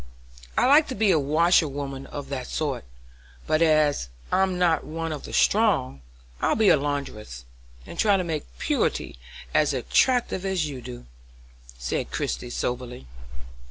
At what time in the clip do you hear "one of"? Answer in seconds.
4.83-5.25